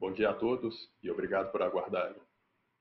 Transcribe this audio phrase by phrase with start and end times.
[0.00, 2.16] Bom dia a todos e obrigado por aguardarem.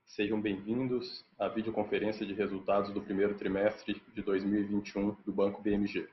[0.05, 6.07] Sejam bem-vindos à videoconferência de resultados do primeiro trimestre de 2021 do Banco BMG.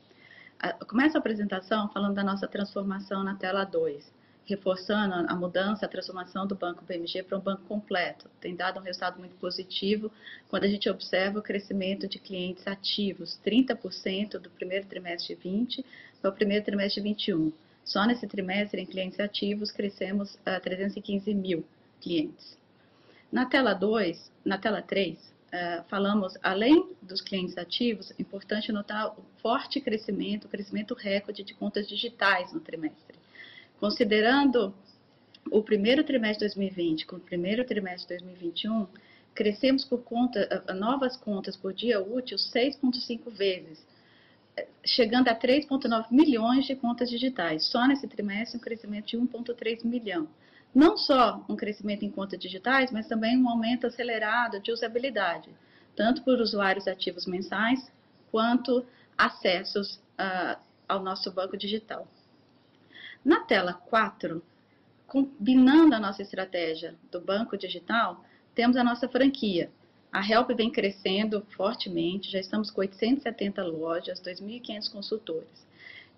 [0.86, 4.12] Começa a apresentação falando da nossa transformação na tela 2,
[4.46, 8.28] reforçando a mudança, a transformação do Banco BMG para um banco completo.
[8.40, 10.10] Tem dado um resultado muito positivo
[10.48, 15.84] quando a gente observa o crescimento de clientes ativos, 30% do primeiro trimestre de 20
[16.20, 17.52] para o primeiro trimestre de 21
[17.90, 21.64] só nesse trimestre, em clientes ativos, crescemos a uh, 315 mil
[22.00, 22.56] clientes.
[23.32, 29.08] Na tela 2, na tela 3, uh, falamos, além dos clientes ativos, é importante notar
[29.18, 33.09] o forte crescimento, o crescimento recorde de contas digitais no trimestre.
[33.80, 34.74] Considerando
[35.50, 38.86] o primeiro trimestre de 2020 com o primeiro trimestre de 2021,
[39.34, 43.82] crescemos por conta, novas contas por dia útil 6,5 vezes,
[44.84, 47.64] chegando a 3,9 milhões de contas digitais.
[47.64, 50.28] Só nesse trimestre, um crescimento de 1,3 milhão.
[50.74, 55.48] Não só um crescimento em contas digitais, mas também um aumento acelerado de usabilidade,
[55.96, 57.90] tanto por usuários ativos mensais,
[58.30, 58.84] quanto
[59.16, 62.06] acessos uh, ao nosso banco digital.
[63.24, 64.42] Na tela 4,
[65.06, 69.70] combinando a nossa estratégia do banco digital, temos a nossa franquia,
[70.12, 75.66] a Help vem crescendo fortemente, já estamos com 870 lojas, 2.500 consultores.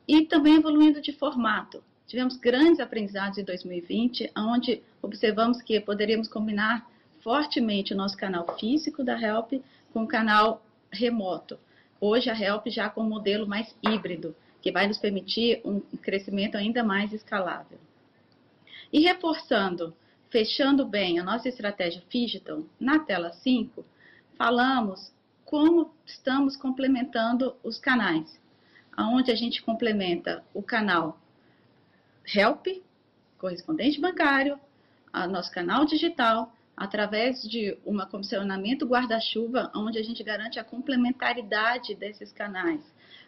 [0.09, 1.85] E também evoluindo de formato.
[2.07, 6.89] Tivemos grandes aprendizados em 2020, onde observamos que poderíamos combinar
[7.21, 9.53] fortemente o nosso canal físico da Help
[9.93, 11.59] com o canal remoto.
[12.01, 16.57] Hoje a Help já com um modelo mais híbrido, que vai nos permitir um crescimento
[16.57, 17.79] ainda mais escalável.
[18.93, 19.95] E reforçando
[20.33, 23.85] fechando bem a nossa estratégia Digital, na tela 5,
[24.35, 25.13] falamos
[25.45, 28.41] como estamos complementando os canais,
[28.97, 31.21] aonde a gente complementa o canal
[32.35, 32.67] Help,
[33.37, 34.59] correspondente bancário,
[35.29, 42.33] nosso canal digital, através de um comissionamento guarda-chuva, onde a gente garante a complementaridade desses
[42.33, 42.81] canais,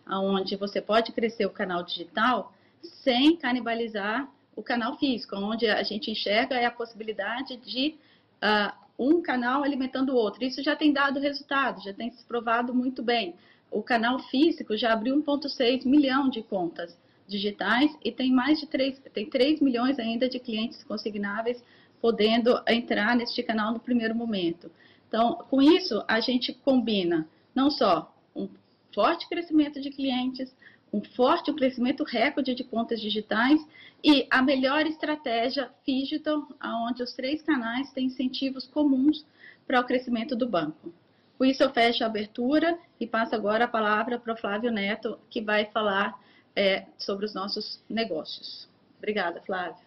[0.06, 6.10] aonde você pode crescer o canal digital sem canibalizar o canal físico, onde a gente
[6.10, 7.94] enxerga é a possibilidade de
[8.42, 10.44] uh, um canal alimentando o outro.
[10.44, 13.34] Isso já tem dado resultado, já tem se provado muito bem.
[13.70, 19.00] O canal físico já abriu 1,6 milhão de contas digitais e tem mais de 3,
[19.12, 21.62] tem 3 milhões ainda de clientes consignáveis
[22.00, 24.70] podendo entrar neste canal no primeiro momento.
[25.08, 28.48] Então, com isso, a gente combina não só um
[28.94, 30.54] forte crescimento de clientes,
[30.92, 33.60] um forte crescimento recorde de contas digitais
[34.02, 39.26] e a melhor estratégia digital, onde os três canais têm incentivos comuns
[39.66, 40.92] para o crescimento do banco.
[41.36, 45.18] Com isso, eu fecho a abertura e passo agora a palavra para o Flávio Neto,
[45.28, 46.16] que vai falar
[46.54, 48.68] é, sobre os nossos negócios.
[48.98, 49.84] Obrigada, Flávio.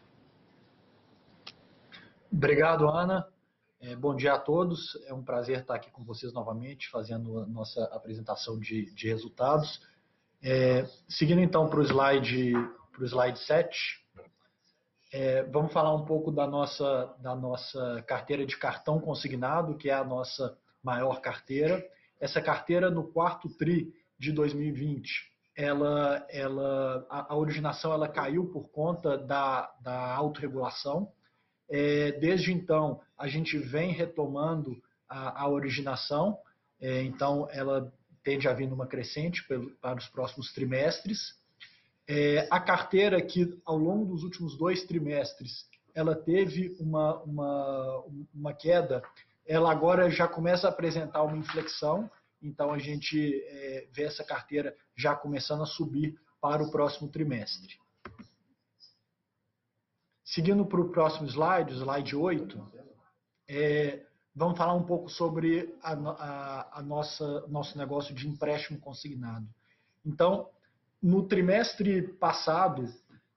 [2.32, 3.26] Obrigado, Ana.
[3.80, 4.98] É, bom dia a todos.
[5.06, 9.80] É um prazer estar aqui com vocês novamente, fazendo a nossa apresentação de, de resultados.
[10.42, 12.54] É, seguindo então para o slide,
[12.92, 14.04] pro slide 7,
[15.14, 19.94] é, vamos falar um pouco da nossa, da nossa carteira de cartão consignado, que é
[19.94, 21.86] a nossa maior carteira.
[22.20, 28.70] Essa carteira, no quarto TRI de 2020, ela, ela, a, a originação ela caiu por
[28.70, 31.12] conta da, da autorregulação.
[31.70, 36.38] É, desde então, a gente vem retomando a, a originação,
[36.80, 37.92] é, então ela
[38.24, 41.36] tende a vir numa crescente pelo, para os próximos trimestres.
[42.08, 45.66] É, a carteira que, ao longo dos últimos dois trimestres,
[45.96, 48.04] ela teve uma, uma,
[48.34, 49.02] uma queda,
[49.46, 52.10] ela agora já começa a apresentar uma inflexão,
[52.42, 57.80] então a gente é, vê essa carteira já começando a subir para o próximo trimestre.
[60.24, 62.87] Seguindo para o próximo slide, slide 8,
[63.48, 64.06] é,
[64.36, 69.48] vamos falar um pouco sobre a, a, a nossa nosso negócio de empréstimo consignado.
[70.06, 70.50] Então,
[71.02, 72.88] no trimestre passado,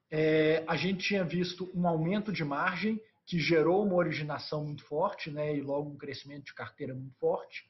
[0.09, 5.31] é, a gente tinha visto um aumento de margem que gerou uma originação muito forte,
[5.31, 7.69] né, e logo um crescimento de carteira muito forte.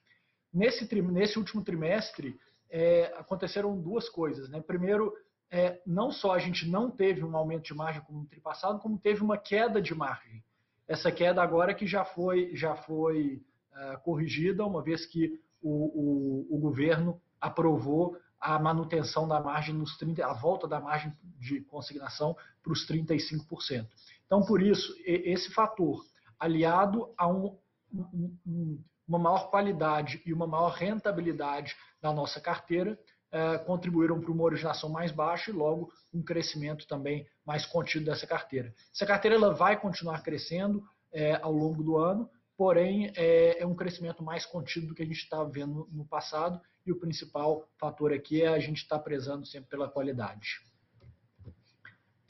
[0.52, 2.40] Nesse, nesse último trimestre,
[2.70, 4.50] é, aconteceram duas coisas.
[4.50, 4.60] Né?
[4.62, 5.14] Primeiro,
[5.52, 8.80] é, não só a gente não teve um aumento de margem como no tri passado,
[8.80, 10.44] como teve uma queda de margem.
[10.92, 13.42] Essa queda agora que já foi, já foi
[13.72, 19.96] uh, corrigida, uma vez que o, o, o, governo aprovou a manutenção da margem nos
[19.98, 23.88] 30, a volta da margem de consignação para os 35%.
[24.26, 26.04] Então, por isso, esse fator,
[26.38, 27.58] aliado a um,
[27.94, 32.98] um, um uma maior qualidade e uma maior rentabilidade da nossa carteira,
[33.32, 38.28] eh, contribuíram para uma originação mais baixa e logo um crescimento também mais contido dessa
[38.28, 38.74] carteira.
[38.94, 43.76] Essa carteira ela vai continuar crescendo eh, ao longo do ano, porém é, é, um
[43.76, 48.14] crescimento mais contido do que a gente está vendo no passado e o principal fator
[48.14, 50.60] aqui é a gente estar tá prezando sempre pela qualidade.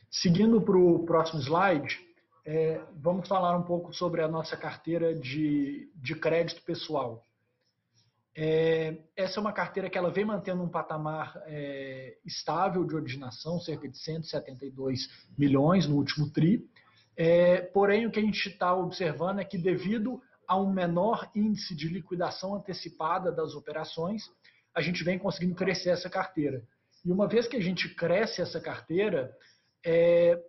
[0.10, 2.00] Seguindo para o próximo slide,
[2.45, 7.25] é, vamos falar um pouco sobre a nossa carteira de, de crédito pessoal.
[8.36, 13.60] É, essa é uma carteira que ela vem mantendo um patamar é, estável de originação,
[13.60, 16.66] cerca de 172 milhões no último TRI.
[17.18, 21.75] É, porém, o que a gente está observando é que, devido a um menor índice
[21.75, 24.24] de liquidação antecipada das operações,
[24.74, 26.63] a gente vem conseguindo crescer essa carteira.
[27.06, 29.33] E uma vez que a gente cresce essa carteira,
[29.86, 30.42] é,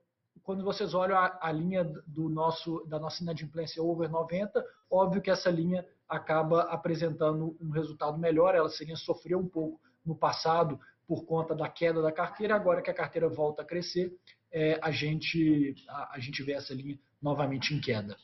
[0.43, 5.31] quando vocês olham a, a, linha do nosso, da nossa inadimplência over 90, óbvio que
[5.31, 8.55] essa linha acaba apresentando um resultado melhor.
[8.55, 12.91] Ela seria sofreu um pouco no passado por conta da queda da carteira, agora que
[12.91, 14.13] a carteira volta a crescer,
[14.53, 18.17] é, a, gente, a, a, gente vê essa linha novamente em queda.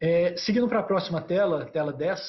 [0.00, 2.20] É, seguindo para a próxima tela, tela 10,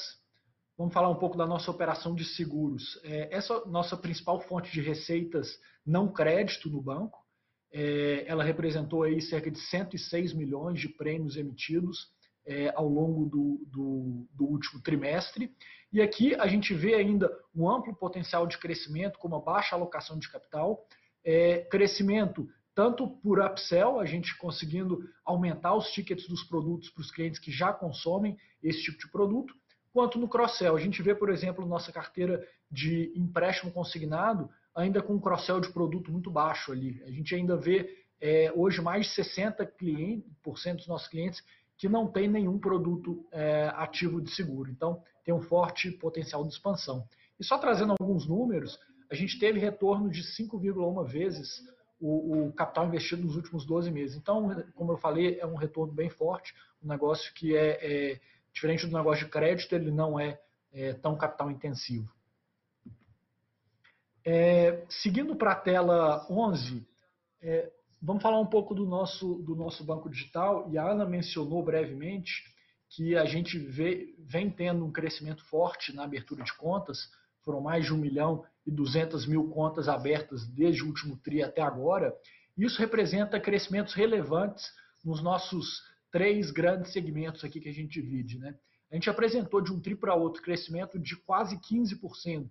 [0.77, 2.99] vamos falar um pouco da nossa operação de seguros.
[3.03, 7.25] É, essa nossa principal fonte de receitas não crédito no banco.
[7.71, 12.09] É, ela representou aí cerca de 106 milhões de prêmios emitidos
[12.47, 15.53] é, ao longo do, do, do, último trimestre.
[15.91, 20.17] E aqui a gente vê ainda um amplo potencial de crescimento, com uma baixa alocação
[20.17, 20.87] de capital,
[21.23, 27.09] é, crescimento tanto por upsell, a gente conseguindo aumentar os tickets dos produtos para os
[27.09, 29.51] clientes que já consomem esse tipo de produto,
[29.91, 30.75] quanto no cross-sell.
[30.75, 35.73] A gente vê, por exemplo, nossa carteira de empréstimo consignado, ainda com um cross-sell de
[35.73, 37.01] produto muito baixo ali.
[37.03, 40.27] A gente ainda vê é, hoje mais de 60% cliente,
[40.75, 41.43] dos nossos clientes
[41.77, 44.69] que não tem nenhum produto é, ativo de seguro.
[44.71, 47.07] Então, tem um forte potencial de expansão.
[47.39, 48.79] E só trazendo alguns números,
[49.11, 51.61] a gente teve retorno de 5,1 vezes
[51.99, 54.17] o, o, capital investido nos últimos 12 meses.
[54.17, 58.19] Então, como eu falei, é um retorno bem forte, um negócio que é, é
[58.51, 60.39] diferente do negócio de crédito, ele não é,
[60.71, 62.11] é tão capital intensivo.
[64.25, 66.85] É, seguindo para a tela 11,
[67.41, 70.69] é, vamos falar um pouco do nosso, do nosso banco digital.
[70.71, 72.43] E a Ana mencionou brevemente
[72.89, 77.09] que a gente vê, vem tendo um crescimento forte na abertura de contas.
[77.43, 81.61] Foram mais de 1 milhão e 200 mil contas abertas desde o último TRI até
[81.61, 82.13] agora.
[82.57, 84.65] Isso representa crescimentos relevantes
[85.03, 88.39] nos nossos três grandes segmentos aqui que a gente divide.
[88.39, 88.55] Né?
[88.91, 92.49] A gente apresentou de um TRI para outro crescimento de quase 15%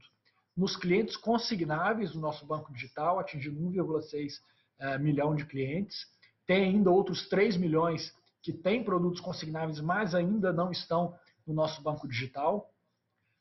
[0.57, 4.33] nos clientes consignáveis do nosso banco digital, atingindo 1,6
[4.80, 6.06] uh, milhão de clientes.
[6.47, 11.14] Tem ainda outros 3 milhões que têm produtos consignáveis, mas ainda não estão
[11.47, 12.71] no nosso banco digital.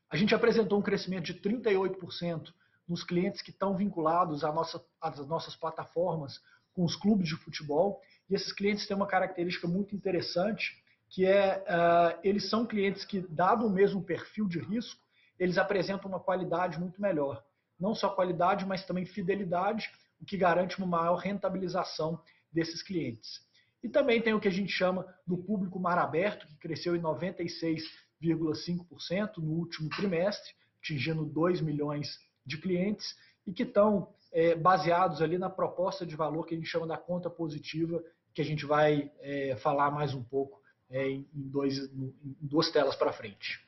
[0.10, 2.54] A gente apresentou um crescimento de 38%
[2.88, 6.40] nos clientes que estão vinculados nossa, às nossas plataformas
[6.74, 8.02] com os clubes de futebol.
[8.30, 13.22] E esses clientes têm uma característica muito interessante, que é uh, eles são clientes que,
[13.30, 15.02] dado o mesmo perfil de risco,
[15.40, 17.44] eles apresentam uma qualidade muito melhor.
[17.80, 19.90] Não só qualidade, mas também fidelidade,
[20.26, 22.20] o que garante uma maior rentabilização
[22.52, 23.46] desses clientes.
[23.84, 27.02] E também tem o que a gente chama do público mar aberto, que cresceu em
[27.02, 33.16] 96,5% no último trimestre, atingindo 2 milhões de clientes.
[33.46, 36.98] e que estão é, baseados ali na proposta de valor que a gente chama da
[36.98, 38.04] conta positiva,
[38.34, 42.96] que a gente vai é, falar mais um pouco é, em, dois, em duas telas
[42.96, 43.64] para frente.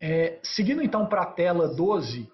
[0.00, 2.32] É, seguindo então para a tela 12,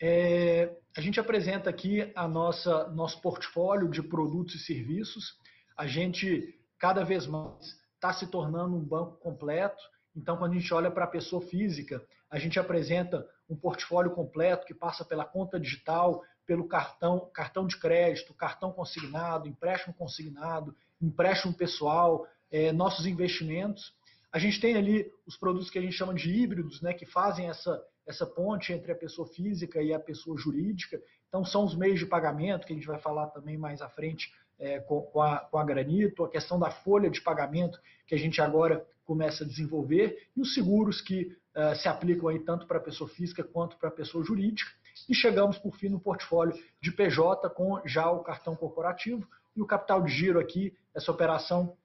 [0.00, 5.36] é, a gente apresenta aqui a nossa nosso portfólio de produtos e serviços.
[5.76, 9.82] A gente cada vez mais está se tornando um banco completo.
[10.16, 14.66] Então, quando a gente olha para a pessoa física, a gente apresenta um portfólio completo
[14.66, 21.52] que passa pela conta digital, pelo cartão, cartão de crédito, cartão consignado, empréstimo consignado, empréstimo
[21.54, 23.94] pessoal, é, nossos investimentos.
[24.32, 27.48] A gente tem ali os produtos que a gente chama de híbridos, né, que fazem
[27.48, 27.80] essa,
[28.10, 31.00] essa ponte entre a pessoa física e a pessoa jurídica.
[31.28, 34.32] Então, são os meios de pagamento, que a gente vai falar também mais à frente
[34.58, 38.18] é, com, com, a, com a Granito, a questão da folha de pagamento, que a
[38.18, 42.78] gente agora começa a desenvolver, e os seguros que uh, se aplicam aí tanto para
[42.78, 44.70] a pessoa física quanto para a pessoa jurídica.
[45.08, 49.26] E chegamos, por fim, no portfólio de PJ com já o cartão corporativo
[49.56, 51.76] e o capital de giro aqui, essa operação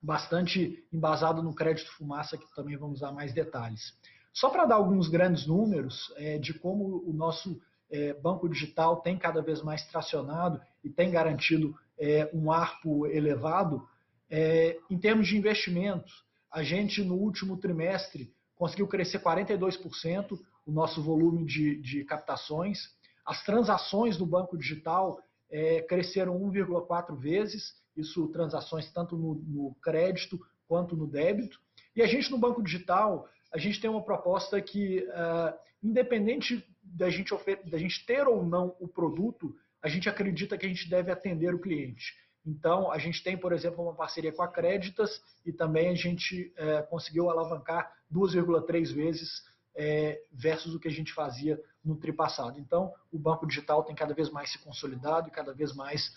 [0.00, 3.94] bastante embasada no crédito fumaça, que também vamos dar mais detalhes.
[4.32, 7.60] Só para dar alguns grandes números é, de como o nosso
[7.90, 13.86] é, banco digital tem cada vez mais tracionado e tem garantido é, um ARPO elevado,
[14.30, 21.02] é, em termos de investimentos, a gente no último trimestre conseguiu crescer 42% o nosso
[21.02, 22.78] volume de, de captações.
[23.26, 25.20] As transações do banco digital
[25.50, 31.60] é, cresceram 1,4 vezes, isso transações tanto no, no, crédito quanto no débito.
[31.94, 37.10] E a gente no banco digital, a gente tem uma proposta que, uh, independente da
[37.10, 41.10] gente, da gente ter ou não o produto, a gente acredita que a gente deve
[41.10, 42.14] atender o cliente.
[42.44, 46.52] Então, a gente tem, por exemplo, uma parceria com a Créditas e também a gente
[46.56, 49.44] é, conseguiu alavancar 2,3 vezes
[49.74, 52.58] é, versus o que a gente fazia no tri passado.
[52.58, 56.16] Então, o banco digital tem cada vez mais se consolidado e cada vez mais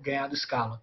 [0.00, 0.80] ganhado escala.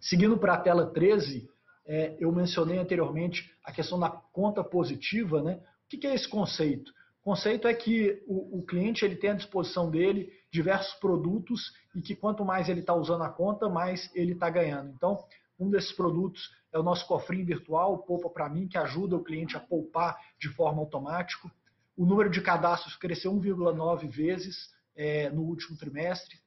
[0.00, 1.48] Seguindo para a tela 13,
[1.86, 5.42] é, eu mencionei anteriormente a questão da conta positiva.
[5.42, 5.54] Né?
[5.56, 6.92] O que, é esse conceito?
[7.20, 12.00] O conceito é que o, o cliente ele tem à disposição dele diversos produtos e
[12.00, 14.92] que quanto mais ele está usando a conta, mais ele está ganhando.
[14.94, 15.18] Então,
[15.58, 19.56] um desses produtos é o nosso cofrinho virtual, Poupa para mim, que ajuda o cliente
[19.56, 21.50] a poupar de forma automática.
[21.96, 26.38] O número de cadastros cresceu 1,9 vezes é, no último trimestre.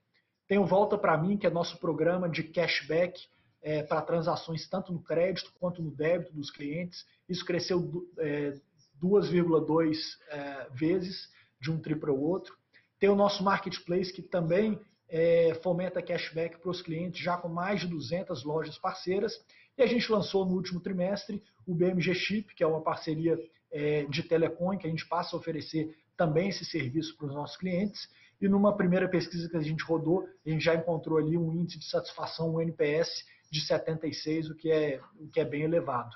[0.48, 3.20] Tem o Volta para mim, que é nosso programa de cashback
[3.62, 7.06] é, para transações tanto no crédito quanto no débito dos clientes.
[7.28, 8.54] Isso cresceu é,
[9.02, 9.98] 2,2
[10.30, 12.58] é, vezes de um tri para o outro.
[13.00, 17.82] Tem o nosso marketplace, que também é, fomenta cashback para os clientes, já com mais
[17.82, 19.34] de 200 lojas parceiras.
[19.78, 23.38] E a gente lançou no último trimestre o BMG Chip, que é uma parceria
[23.72, 27.58] é, de telecom, que a gente passa a oferecer também esse serviço para os nossos
[27.58, 28.10] clientes.
[28.42, 31.80] E numa primeira pesquisa que a gente rodou, a gente já encontrou ali um índice
[31.80, 36.16] de satisfação, um NPS de 76, o que é, o que é bem elevado.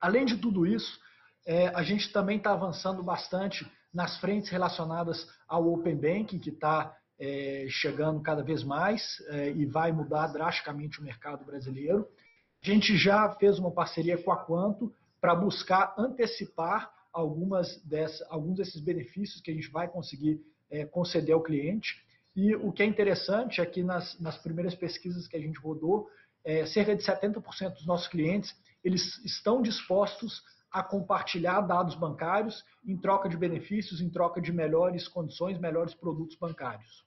[0.00, 0.98] Além de tudo isso,
[1.46, 6.96] é, a gente também está avançando bastante nas frentes relacionadas ao Open Banking, que está
[7.18, 12.06] é, chegando cada vez mais é, e vai mudar drasticamente o mercado brasileiro.
[12.62, 17.82] A gente já fez uma parceria com a Quanto para buscar antecipar algumas
[18.28, 22.04] alguns desses benefícios que a gente vai conseguir é, conceder ao cliente.
[22.36, 26.08] E o que é interessante é que nas, nas primeiras pesquisas que a gente rodou,
[26.48, 32.96] é, cerca de 70% dos nossos clientes eles estão dispostos a compartilhar dados bancários em
[32.96, 37.04] troca de benefícios, em troca de melhores condições, melhores produtos bancários.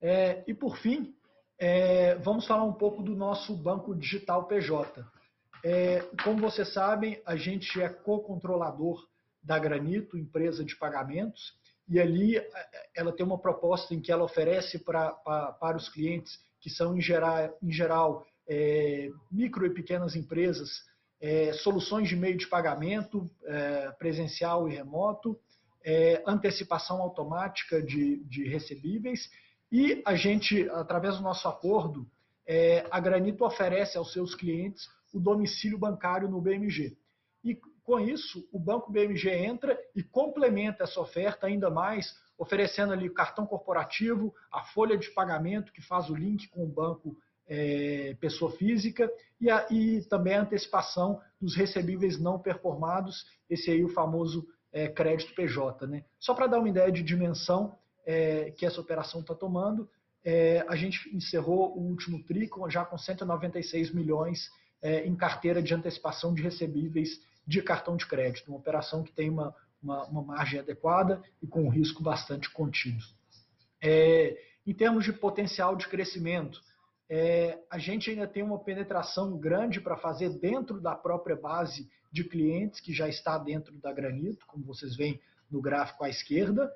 [0.00, 1.14] É, e por fim,
[1.58, 5.04] é, vamos falar um pouco do nosso banco digital PJ.
[5.62, 9.06] É, como vocês sabem, a gente é co-controlador
[9.42, 11.54] da Granito, empresa de pagamentos,
[11.86, 12.46] e ali é,
[12.96, 16.96] ela tem uma proposta em que ela oferece pra, pra para os clientes, que são
[16.96, 20.82] em geral, em geral é, micro e pequenas empresas,
[21.20, 25.38] é, soluções de meio de pagamento é, presencial e remoto,
[26.26, 29.28] antecipação automática de, de recebíveis
[29.70, 32.10] e a gente, através do nosso acordo,
[32.46, 36.96] é, a Granito oferece aos seus clientes o domicílio bancário no BMG.
[37.44, 43.08] E com isso, o banco BMG entra e complementa essa oferta ainda mais, oferecendo ali
[43.08, 48.16] o cartão corporativo, a folha de pagamento que faz o link com o banco é,
[48.20, 49.10] pessoa física
[49.40, 54.88] e, a, e, também a antecipação dos recebíveis não performados, esse aí o famoso é,
[54.88, 55.86] crédito PJ.
[55.86, 56.04] Né?
[56.18, 57.76] Só para dar uma ideia de dimensão,
[58.06, 59.88] é, que essa operação está tomando.
[60.24, 64.50] É, a gente encerrou o último TRI já com 196 milhões
[64.82, 69.28] é, em carteira de antecipação de recebíveis de cartão de crédito, uma operação que tem
[69.28, 73.04] uma, uma, uma margem adequada e com um risco bastante contido.
[73.80, 74.36] É,
[74.66, 76.60] em termos de potencial de crescimento,
[77.08, 82.24] é, a gente ainda tem uma penetração grande para fazer dentro da própria base de
[82.24, 86.72] clientes que já está dentro da Granito, como vocês veem no gráfico à esquerda.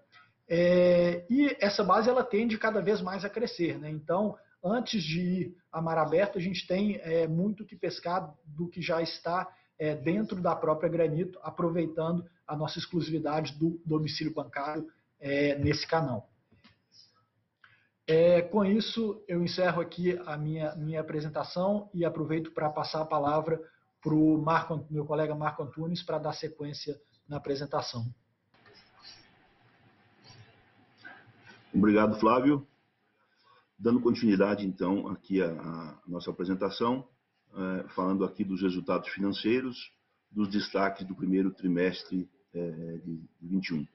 [0.46, 3.78] É, e essa base ela tende cada vez mais a crescer.
[3.78, 3.90] Né?
[3.90, 8.68] Então, antes de ir a mar aberto, a gente tem é, muito que pescar do
[8.68, 9.48] que já está
[9.78, 14.90] é, dentro da própria Granito, aproveitando a nossa exclusividade do domicílio bancário
[15.20, 16.30] é, nesse canal.
[18.06, 23.04] É, com isso, eu encerro aqui a minha, minha apresentação e aproveito para passar a
[23.06, 23.60] palavra
[24.00, 24.42] para o
[24.90, 28.06] meu colega Marco Antunes para dar sequência na apresentação.
[31.74, 32.66] Obrigado, Flávio.
[33.78, 37.06] Dando continuidade, então, aqui à nossa apresentação,
[37.54, 39.92] é, falando aqui dos resultados financeiros,
[40.30, 43.86] dos destaques do primeiro trimestre de 21.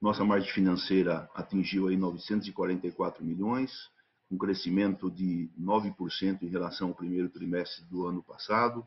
[0.00, 3.70] Nossa margem financeira atingiu aí 944 milhões,
[4.30, 8.84] um crescimento de 9% em relação ao primeiro trimestre do ano passado.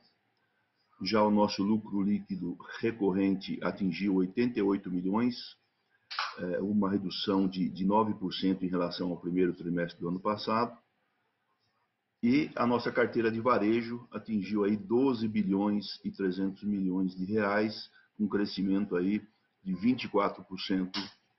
[1.01, 5.35] Já o nosso lucro líquido recorrente atingiu 88 milhões,
[6.39, 10.77] é, uma redução de, de 9% em relação ao primeiro trimestre do ano passado.
[12.23, 17.89] E a nossa carteira de varejo atingiu aí 12 bilhões e 300 milhões de reais,
[18.19, 19.21] um crescimento aí
[19.63, 20.91] de 24%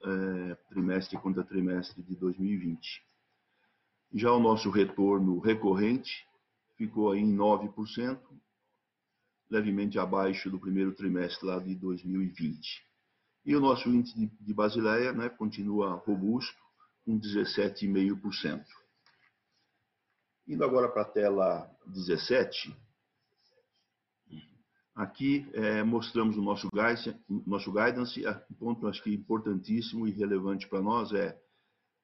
[0.03, 3.03] é, trimestre contra trimestre de 2020.
[4.13, 6.27] Já o nosso retorno recorrente
[6.77, 8.21] ficou aí em 9%,
[9.51, 12.85] levemente abaixo do primeiro trimestre lá de 2020.
[13.45, 16.59] E o nosso índice de Basileia né, continua robusto,
[17.05, 18.65] com 17,5%.
[20.49, 22.77] Indo agora para a tela 17,
[24.97, 27.15] aqui é, mostramos o nosso guidance,
[27.47, 31.39] nosso guidance, um ponto acho que importantíssimo e relevante para nós é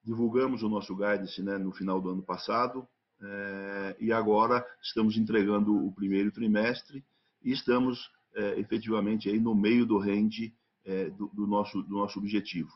[0.04, 2.86] divulgamos o nosso guidance né, no final do ano passado
[3.22, 7.02] é, e agora estamos entregando o primeiro trimestre
[7.42, 12.18] e estamos é, efetivamente aí no meio do range é, do, do, nosso, do nosso
[12.18, 12.70] objetivo.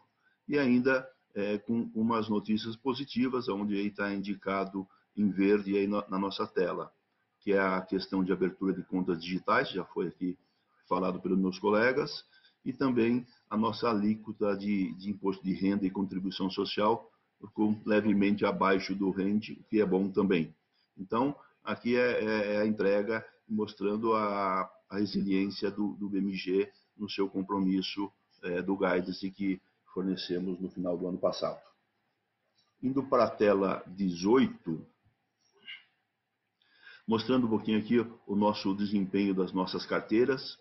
[0.48, 1.06] E ainda
[1.66, 6.90] com umas notícias positivas, onde aí está indicado em verde aí na, na, nossa tela,
[7.46, 10.36] que é a questão de abertura de contas digitais, já foi aqui
[10.88, 12.24] falado pelos meus colegas,
[12.64, 17.08] e também a nossa alíquota de, de imposto de renda e contribuição social,
[17.54, 20.52] com levemente abaixo do range, o que é bom também.
[20.98, 27.08] Então, aqui é, é, é a entrega mostrando a, a resiliência do, do BMG no
[27.08, 28.10] seu compromisso
[28.42, 29.62] é, do guidance que
[29.94, 31.62] fornecemos no final do ano passado.
[32.82, 34.84] Indo para a tela 18,
[37.06, 40.58] mostrando um pouquinho aqui o nosso desempenho das nossas carteiras.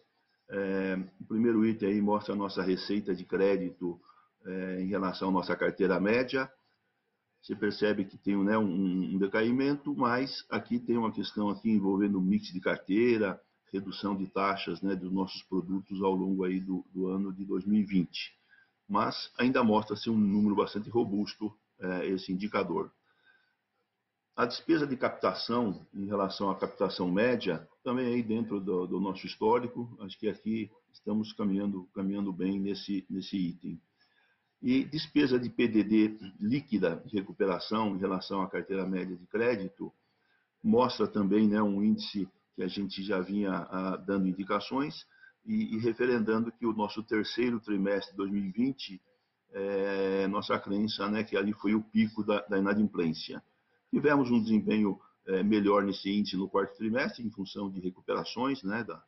[0.49, 3.99] É, o primeiro item aí mostra a nossa receita de crédito
[4.45, 6.49] é, em relação à nossa carteira média.
[7.41, 12.17] Você percebe que tem né, um, um, decaimento, mas aqui tem uma questão aqui envolvendo
[12.17, 13.39] o mix de carteira,
[13.71, 18.33] redução de taxas né, dos nossos produtos ao longo aí do, do ano de 2020.
[18.87, 22.91] Mas ainda mostra-se um número bastante robusto é, esse indicador.
[24.35, 29.25] A despesa de captação em relação à captação média, também aí dentro do, do nosso
[29.25, 33.79] histórico, acho que aqui estamos caminhando, caminhando bem nesse, nesse item.
[34.61, 39.93] E despesa de PDD líquida de recuperação em relação à carteira média de crédito,
[40.61, 45.05] mostra também né, um índice que a gente já vinha ah, dando indicações
[45.45, 49.01] e, e, referendando que o nosso terceiro trimestre de 2020,
[49.53, 53.41] é, nossa crença né, que ali foi o pico da, da inadimplência.
[53.95, 58.83] Tivemos um desempenho é, melhor nesse índice no quarto trimestre, em função de recuperações né,
[58.83, 59.01] da,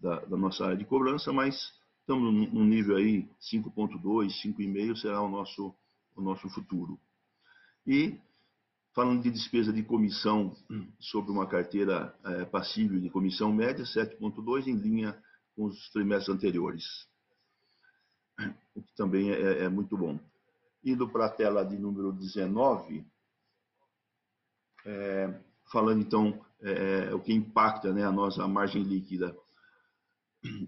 [0.00, 4.02] da, da nossa área de cobrança, mas estamos num nível aí 5.2,
[4.44, 5.72] 5,5 será o nosso,
[6.16, 6.98] o nosso futuro.
[7.86, 8.18] E
[8.92, 10.54] Falando de despesa de comissão
[10.98, 15.16] sobre uma carteira é, passível de comissão média, 7,2 em linha
[15.54, 16.84] com os trimestres anteriores,
[18.74, 20.18] o que também é, é muito bom.
[20.84, 23.06] Indo para a tela de número 19,
[24.84, 25.34] é,
[25.70, 29.36] falando então é, o que impacta né, a nossa margem líquida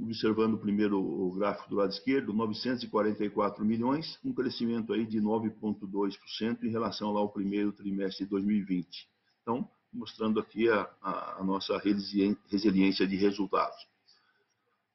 [0.01, 6.71] observando primeiro o gráfico do lado esquerdo, 944 milhões, um crescimento aí de 9,2% em
[6.71, 9.09] relação ao primeiro trimestre de 2020.
[9.43, 13.77] Então, mostrando aqui a, a, a nossa resiliência de resultados.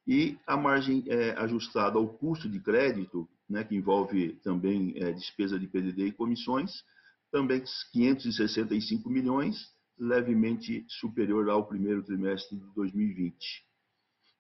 [0.08, 5.60] E a margem é, ajustada ao custo de crédito, né, que envolve também é, despesa
[5.60, 6.84] de PDD e comissões,
[7.32, 13.36] também 565 milhões, levemente superior ao primeiro trimestre de 2020.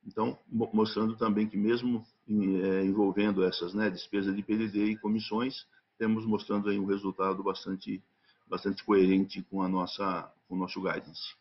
[0.05, 6.25] Então, mostrando também que mesmo é, envolvendo essas né, despesas de PDD e comissões, temos
[6.25, 8.01] mostrando aí um resultado bastante,
[8.47, 11.35] bastante coerente com, a nossa, com o nosso guidance.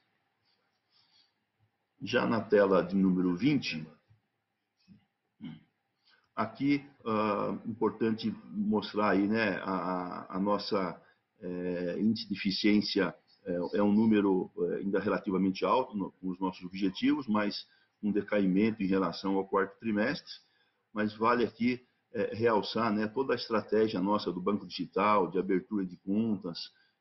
[2.03, 3.87] Já na tela de número 20,
[6.35, 11.01] aqui uh, importante mostrar aí, né, a, a nossa
[11.41, 16.39] é, índice de eficiência é, é um número é, ainda relativamente alto no, com os
[16.39, 17.67] nossos objetivos, mas
[18.03, 20.31] um decaimento em relação ao quarto trimestre.
[20.93, 21.81] Mas vale aqui
[22.13, 26.59] é, realçar né, toda a estratégia nossa do Banco Digital, de abertura de contas,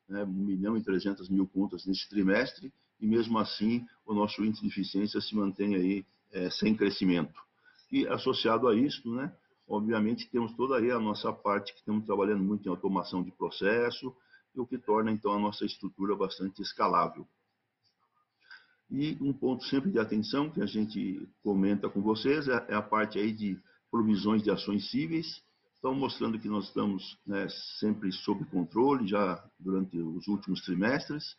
[0.08, 4.62] né, 1 milhão e 300 mil contas nesse trimestre, e mesmo assim o nosso índice
[4.62, 7.38] de eficiência se mantém aí é, sem crescimento.
[7.90, 9.32] E associado a isso, né,
[9.66, 14.14] obviamente temos toda aí a nossa parte que estamos trabalhando muito em automação de processo,
[14.54, 17.26] o que torna então a nossa estrutura bastante escalável.
[18.90, 22.82] E um ponto sempre de atenção que a gente comenta com vocês é, é a
[22.82, 23.58] parte aí de
[23.90, 25.42] provisões de ações cíveis.
[25.74, 27.46] Estão mostrando que nós estamos né,
[27.78, 31.36] sempre sob controle já durante os últimos trimestres,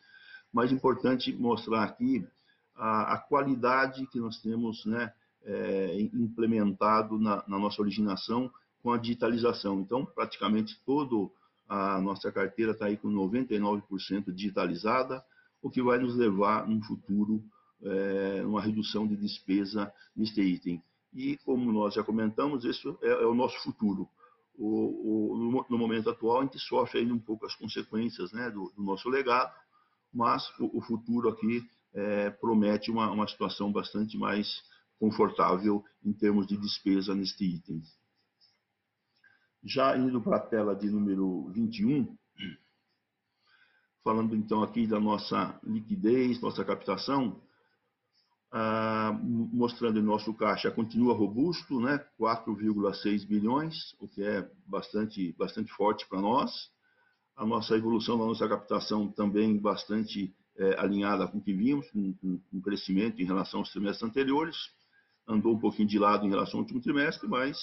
[0.52, 2.26] mas importante mostrar aqui
[2.74, 5.12] a, a qualidade que nós temos né,
[5.44, 8.50] é, implementado na, na, nossa originação
[8.82, 9.80] com a digitalização.
[9.80, 11.32] Então, praticamente todo
[11.70, 15.24] a nossa carteira está aí com 99% digitalizada,
[15.62, 17.40] o que vai nos levar no futuro
[17.80, 20.82] é, uma redução de despesa neste item.
[21.14, 24.08] E como nós já comentamos, esse é, é o nosso futuro.
[24.56, 28.72] O, o, no momento atual, a gente sofre ainda um pouco as consequências né, do,
[28.76, 29.54] do nosso legado,
[30.12, 31.62] mas o, o futuro aqui
[31.94, 34.60] é, promete uma, uma situação bastante mais
[34.98, 37.80] confortável em termos de despesa neste item.
[39.62, 42.16] Já indo para a tela de número 21,
[44.02, 47.40] falando então aqui da nossa liquidez, nossa captação,
[48.52, 55.70] ah, mostrando o nosso caixa continua robusto, né, 4,6 bilhões, o que é bastante, bastante
[55.72, 56.70] forte para nós.
[57.36, 62.12] A nossa evolução da nossa captação também bastante é, alinhada com o que vimos, com,
[62.50, 64.56] com crescimento em relação aos trimestres anteriores.
[65.26, 67.56] Andou um pouquinho de lado em relação ao último trimestre, mas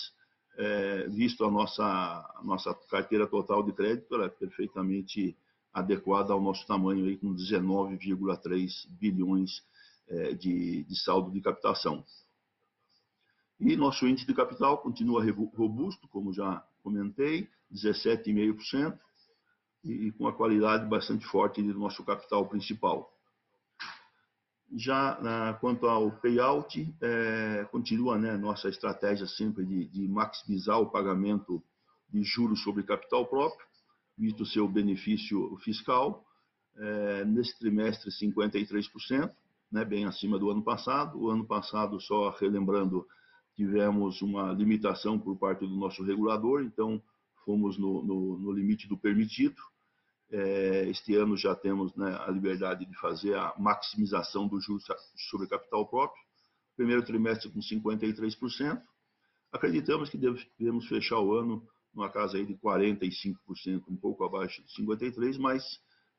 [0.57, 5.37] é, visto a nossa, a nossa carteira total de crédito, ela é perfeitamente
[5.71, 9.63] adequada ao nosso tamanho, aí, com 19,3 bilhões
[10.07, 12.03] é, de, de saldo de captação.
[13.59, 15.23] E nosso índice de capital continua
[15.55, 18.97] robusto, como já comentei, 17,5%,
[19.83, 23.16] e com a qualidade bastante forte do nosso capital principal.
[24.75, 30.91] Já na, quanto ao payout, é, continua né, nossa estratégia sempre de, de, maximizar o
[30.91, 31.63] pagamento
[32.09, 33.65] de juros sobre capital próprio,
[34.17, 36.25] visto seu benefício fiscal.
[36.75, 39.31] É, nesse trimestre, 53%,
[39.71, 41.19] né, bem acima do ano passado.
[41.19, 43.07] O ano passado, só relembrando,
[43.55, 47.01] tivemos uma limitação por parte do nosso regulador, então
[47.43, 49.55] fomos no, no, no limite do permitido.
[50.29, 54.83] É, este ano já temos né, a liberdade de fazer a maximização do juros
[55.29, 56.21] sobre capital próprio.
[56.75, 58.81] Primeiro trimestre com 53%.
[59.51, 63.35] Acreditamos que devemos fechar o ano numa casa aí de 45%,
[63.87, 65.63] um pouco abaixo de 53%, mas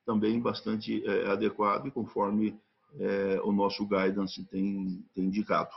[0.05, 2.59] também bastante é, adequado e conforme
[2.99, 5.71] é, o nosso guidance tem, tem indicado.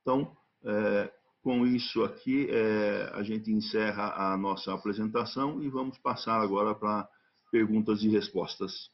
[0.00, 6.40] Então, é, com isso aqui, é, a gente encerra a nossa apresentação e vamos passar
[6.40, 7.08] agora para
[7.50, 8.90] perguntas e respostas.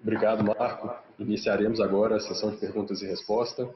[0.00, 0.90] Obrigado, Marco.
[1.18, 3.68] Iniciaremos agora a sessão de perguntas e respostas.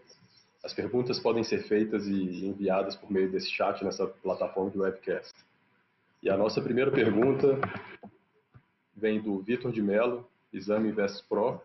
[0.64, 5.35] As perguntas podem ser feitas e enviadas por meio desse chat nessa plataforma de webcast.
[6.23, 7.61] E a nossa primeira pergunta
[8.95, 11.61] vem do Vitor de Mello, Exame Invest Pro.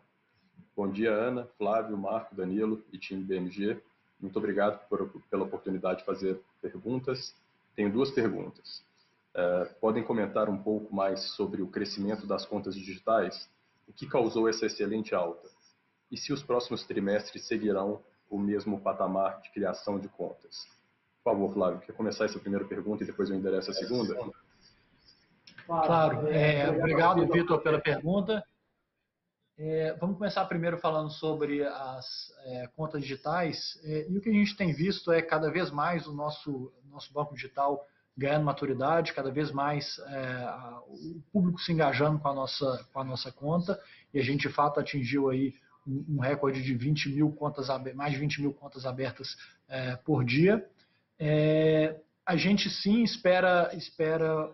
[0.76, 3.82] Bom dia, Ana, Flávio, Marco, Danilo e time BMG.
[4.22, 7.36] Muito obrigado por, pela oportunidade de fazer perguntas.
[7.76, 8.84] Tenho duas perguntas.
[9.34, 13.50] Uh, podem comentar um pouco mais sobre o crescimento das contas digitais?
[13.88, 15.50] O que causou essa excelente alta?
[16.12, 20.68] E se os próximos trimestres seguirão o mesmo patamar de criação de contas?
[21.24, 24.16] Por favor, Flávio, quer começar essa primeira pergunta e depois eu endereço a segunda?
[25.66, 26.28] Claro.
[26.28, 28.44] É, obrigado, Vitor, pela pergunta.
[29.64, 33.80] É, vamos começar primeiro falando sobre as é, contas digitais.
[33.84, 37.14] É, e o que a gente tem visto é cada vez mais o nosso, nosso
[37.14, 37.86] banco digital
[38.18, 40.50] ganhando maturidade, cada vez mais é,
[40.88, 43.80] o público se engajando com a, nossa, com a nossa conta.
[44.12, 45.54] E a gente, de fato, atingiu aí
[45.86, 49.38] um, um recorde de 20 mil contas, mais de 20 mil contas abertas
[49.70, 50.68] é, por dia.
[51.20, 54.52] É, a gente sim espera, espera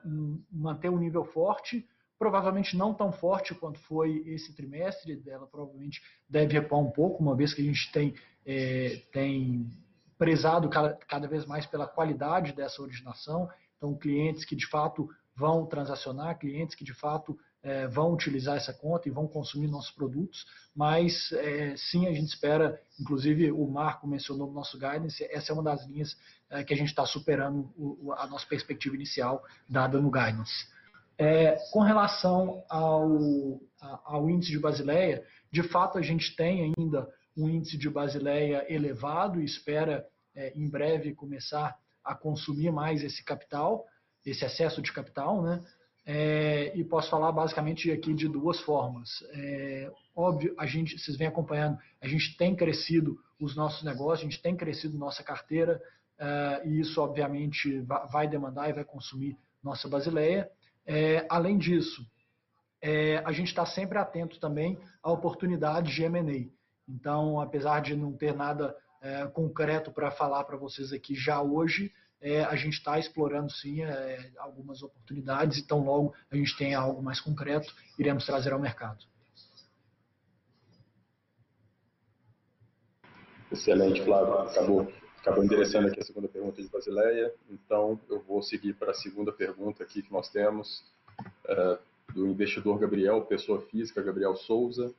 [0.51, 6.53] manter um nível forte provavelmente não tão forte quanto foi esse trimestre, ela provavelmente deve
[6.53, 9.71] recuar um pouco, uma vez que a gente tem, é, tem
[10.17, 15.65] prezado cada, cada vez mais pela qualidade dessa originação, então clientes que de fato vão
[15.65, 20.45] transacionar, clientes que de fato é, vão utilizar essa conta e vão consumir nossos produtos,
[20.75, 25.53] mas é, sim a gente espera, inclusive o Marco mencionou no nosso guidance, essa é
[25.53, 26.17] uma das linhas
[26.49, 30.67] é, que a gente está superando o, a nossa perspectiva inicial dada no guidance.
[31.19, 33.59] É, com relação ao,
[34.05, 39.41] ao índice de Basileia, de fato a gente tem ainda um índice de Basileia elevado
[39.41, 43.85] e espera é, em breve começar a consumir mais esse capital,
[44.25, 45.63] esse excesso de capital, né?
[46.09, 49.09] É, e posso falar basicamente aqui de duas formas.
[49.33, 54.29] É, óbvio, a gente, vocês vêm acompanhando, a gente tem crescido os nossos negócios, a
[54.29, 55.81] gente tem crescido nossa carteira,
[56.17, 60.49] é, e isso obviamente vai demandar e vai consumir nossa basileia.
[60.87, 62.01] É, além disso,
[62.81, 66.49] é, a gente está sempre atento também a oportunidades de M&A.
[66.89, 71.91] Então, apesar de não ter nada é, concreto para falar para vocês aqui já hoje,
[72.21, 77.03] é, a gente está explorando sim é, algumas oportunidades, então logo a gente tem algo
[77.03, 79.05] mais concreto, iremos trazer ao mercado.
[83.51, 84.39] Excelente, Flávio.
[84.39, 84.91] Acabou,
[85.27, 89.31] acabou endereçando aqui a segunda pergunta de Basileia, então eu vou seguir para a segunda
[89.31, 90.83] pergunta aqui que nós temos,
[91.45, 91.77] é,
[92.13, 94.93] do investidor Gabriel, pessoa física, Gabriel Souza.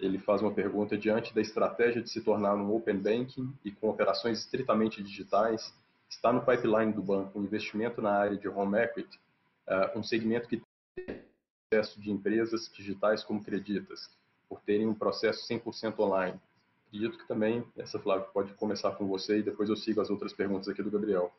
[0.00, 3.90] Ele faz uma pergunta diante da estratégia de se tornar um open banking e com
[3.90, 5.74] operações estritamente digitais,
[6.08, 9.18] está no pipeline do banco um investimento na área de home equity,
[9.66, 10.62] uh, um segmento que
[10.96, 11.20] tem
[11.70, 14.08] acesso de empresas digitais como creditas,
[14.48, 16.40] por terem um processo 100% online.
[16.88, 20.32] Acredito que também, essa Flávio, pode começar com você e depois eu sigo as outras
[20.32, 21.30] perguntas aqui do Gabriel.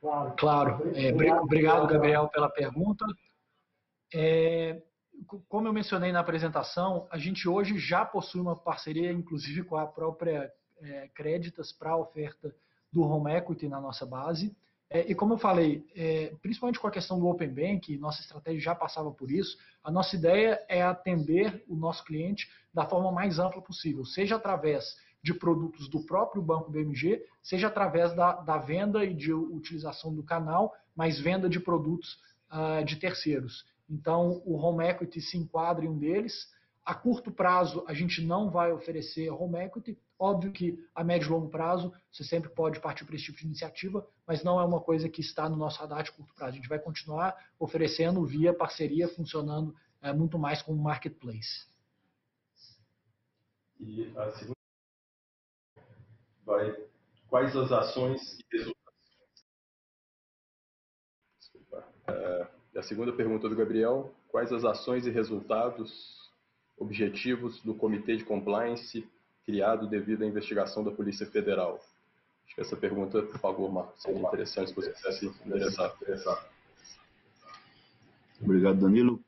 [0.00, 0.96] Claro, claro.
[0.96, 3.04] É, obrigado, Gabriel, pela pergunta.
[4.14, 4.80] É,
[5.48, 9.86] como eu mencionei na apresentação, a gente hoje já possui uma parceria, inclusive com a
[9.86, 12.54] própria é, Créditas, para a oferta
[12.92, 14.54] do home equity na nossa base.
[14.92, 18.60] É, e como eu falei, é, principalmente com a questão do Open Bank, nossa estratégia
[18.60, 23.38] já passava por isso, a nossa ideia é atender o nosso cliente da forma mais
[23.38, 29.02] ampla possível, seja através de produtos do próprio Banco BMG, seja através da, da venda
[29.02, 32.18] e de utilização do canal, mas venda de produtos
[32.50, 33.64] uh, de terceiros.
[33.88, 36.50] Então, o Home Equity se enquadra em um deles,
[36.84, 39.96] a curto prazo, a gente não vai oferecer home equity.
[40.22, 43.46] Óbvio que a médio e longo prazo, você sempre pode partir para esse tipo de
[43.46, 46.52] iniciativa, mas não é uma coisa que está no nosso radar de curto prazo.
[46.52, 51.66] A gente vai continuar oferecendo via parceria, funcionando é, muito mais como marketplace.
[53.80, 54.56] E a segunda
[56.46, 56.86] vai,
[57.28, 58.92] quais as ações e resultados?
[62.06, 66.30] É, a segunda pergunta do Gabriel, quais as ações e resultados
[66.76, 69.04] objetivos do Comitê de Compliance
[69.44, 71.80] criado devido à investigação da Polícia Federal?
[72.46, 75.94] Acho que essa pergunta, por favor, Marcos, seria interessante se você pudesse endereçar.
[78.40, 79.22] Obrigado, Danilo.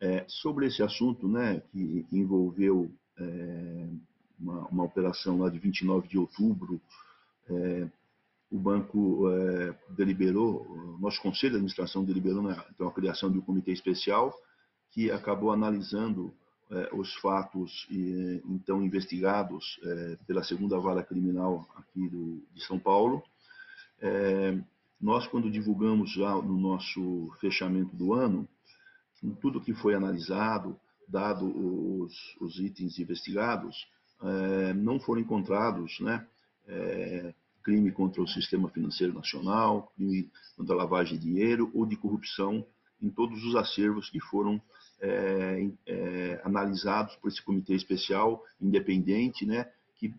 [0.00, 3.88] É, sobre esse assunto, né, que envolveu é,
[4.38, 6.80] uma, uma, operação lá de 29 de outubro,
[7.48, 7.88] é,
[8.50, 13.40] o banco é, deliberou, nosso conselho de administração deliberou né, então, a criação de um
[13.40, 14.32] comitê especial
[14.90, 16.32] que acabou analisando
[16.92, 23.22] os fatos então investigados é, pela segunda vara criminal aqui do, de São Paulo.
[24.00, 24.58] É,
[25.00, 28.48] nós, quando divulgamos já no nosso fechamento do ano,
[29.40, 33.86] tudo que foi analisado, dado os, os itens investigados,
[34.76, 36.26] não foram encontrados né,
[37.62, 42.64] crime contra o sistema financeiro nacional, crime contra a lavagem de dinheiro ou de corrupção
[43.02, 44.60] em todos os acervos que foram
[45.04, 50.14] é, é, analisados por esse comitê especial independente, né, que,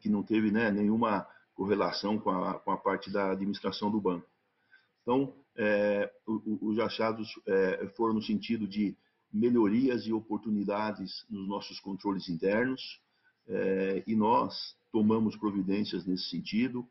[0.00, 4.26] que não teve né, nenhuma correlação com a, com a parte da administração do banco.
[5.02, 8.96] Então, é, os achados é, foram no sentido de
[9.32, 13.00] melhorias e oportunidades nos nossos controles internos,
[13.48, 16.86] é, e nós tomamos providências nesse sentido,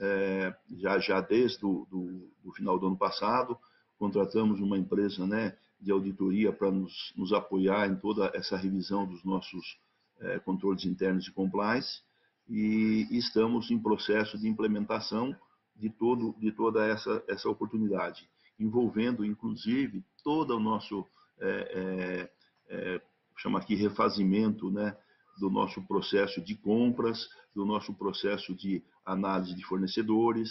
[0.00, 3.58] é, já, já desde o do, do final do ano passado,
[3.98, 9.24] contratamos uma empresa né, de auditoria para nos, nos, apoiar em toda essa revisão dos
[9.24, 9.78] nossos
[10.20, 12.00] é, controles internos de compliance.
[12.48, 15.34] E estamos em processo de implementação
[15.74, 21.04] de, todo, de toda essa, essa oportunidade, envolvendo inclusive todo o nosso,
[21.40, 22.30] é,
[22.68, 23.02] é,
[23.36, 24.96] chama aqui refazimento, né,
[25.40, 30.50] do nosso processo de compras, do nosso processo de análise de fornecedores,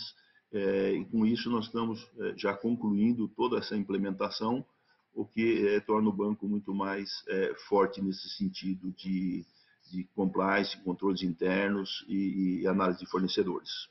[0.51, 4.65] e com isso nós estamos já concluindo toda essa implementação
[5.13, 9.45] o que é, torna o banco muito mais é, forte nesse sentido de,
[9.91, 13.89] de compliance, controles internos e, e análise de fornecedores.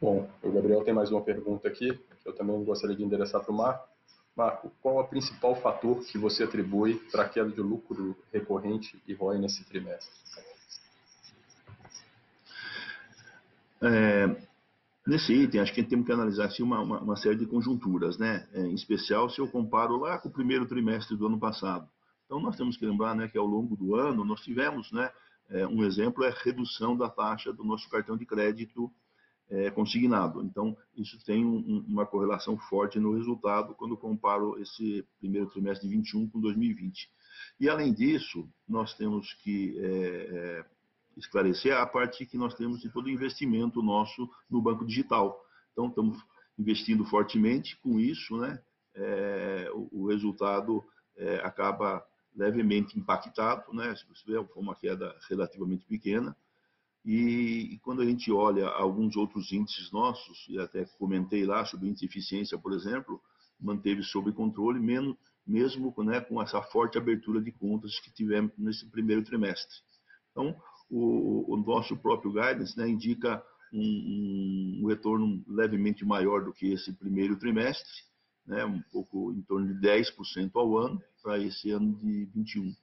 [0.00, 1.92] Bom, o Gabriel tem mais uma pergunta aqui,
[2.22, 3.88] que eu também gostaria de endereçar para o Marco.
[4.36, 8.96] Marco, qual é o principal fator que você atribui para a queda de lucro recorrente
[9.08, 10.16] e ROI nesse trimestre?
[13.82, 14.47] É,
[15.08, 18.46] nesse item, acho que temos que analisar assim, uma, uma, uma, série de conjunturas, né?
[18.52, 21.88] É, em especial se eu comparo lá com o primeiro trimestre do ano passado.
[22.26, 25.10] Então, nós temos que lembrar né, que ao longo do ano nós tivemos, né,
[25.48, 28.92] é, um exemplo é a redução da taxa do nosso cartão de crédito
[29.48, 30.42] é, consignado.
[30.42, 35.96] Então, isso tem um, uma correlação forte no resultado quando comparo esse primeiro trimestre de
[35.96, 37.08] 21 com 2020.
[37.58, 40.64] E, além disso, nós temos que é, é,
[41.18, 45.38] esclarecer a parte que nós temos de todo o investimento nosso no banco digital.
[45.72, 46.18] Então, estamos
[46.58, 48.60] investindo fortemente com isso, né?
[48.94, 50.84] É, o, o, resultado
[51.16, 52.04] é, acaba
[52.34, 53.94] levemente impactado, né?
[53.94, 56.36] Se você vê, foi uma queda relativamente pequena,
[57.04, 61.86] e, e, quando a gente olha alguns outros índices nossos, e até comentei lá sobre
[61.86, 63.20] o índice de eficiência, por exemplo,
[63.58, 68.86] manteve sob controle, mesmo, mesmo né, com essa forte abertura de contas que tivemos nesse
[68.90, 69.76] primeiro trimestre.
[70.32, 70.54] Então,
[70.90, 76.92] o, o nosso próprio guidance né, indica um, um, retorno levemente maior do que esse
[76.92, 77.90] primeiro trimestre,
[78.46, 82.74] né, um pouco em torno de 10% ao ano para esse ano de 21.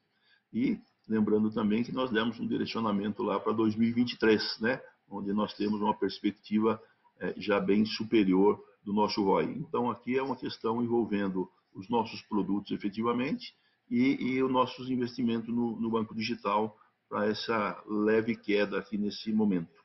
[0.54, 4.82] E Lembrando também que nós demos um direcionamento lá para 2023, né?
[5.08, 6.82] onde nós temos uma perspectiva
[7.20, 9.46] é, já bem superior do nosso ROI.
[9.46, 13.54] Então, aqui é uma questão envolvendo os nossos produtos efetivamente
[13.90, 16.76] e, e os nossos investimentos no, no banco digital
[17.10, 19.84] para essa leve queda aqui nesse momento.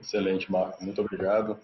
[0.00, 0.82] Excelente, Marco.
[0.82, 1.58] Muito obrigado.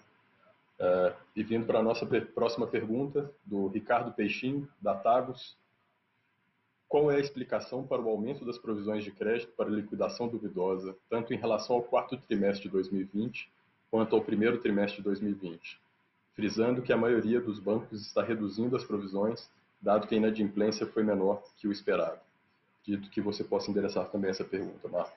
[0.79, 5.57] Uh, e vindo para a nossa próxima pergunta, do Ricardo Peixinho, da Tagos.
[6.87, 11.33] Qual é a explicação para o aumento das provisões de crédito para liquidação duvidosa, tanto
[11.33, 13.51] em relação ao quarto trimestre de 2020
[13.89, 15.81] quanto ao primeiro trimestre de 2020?
[16.33, 19.49] Frisando que a maioria dos bancos está reduzindo as provisões,
[19.81, 22.21] dado que a inadimplência foi menor que o esperado.
[22.87, 25.11] Dito que você possa endereçar também essa pergunta, Marco.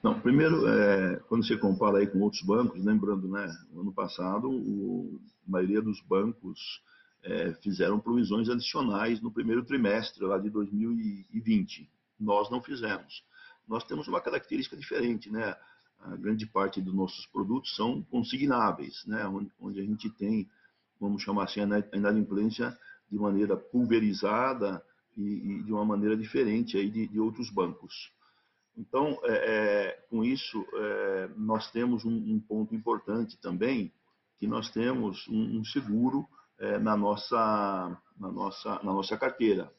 [0.00, 4.48] Não, primeiro, é, quando você compara aí com outros bancos, lembrando, né, no ano passado,
[4.48, 6.80] o, a maioria dos bancos
[7.24, 11.90] é, fizeram provisões adicionais no primeiro trimestre lá de 2020.
[12.20, 13.24] Nós não fizemos.
[13.66, 15.56] Nós temos uma característica diferente, né?
[15.98, 19.26] A grande parte dos nossos produtos são consignáveis, né?
[19.26, 20.48] Onde, onde a gente tem,
[21.00, 22.78] vamos chamar assim, a inadimplência
[23.10, 24.82] de maneira pulverizada
[25.16, 28.12] e, e de uma maneira diferente aí de, de outros bancos.
[28.78, 33.92] Então, é, é, com isso, é, nós temos um, um, ponto importante também,
[34.38, 36.28] que nós temos um, um seguro
[36.60, 39.72] é, na, nossa, na, nossa, na nossa carteira.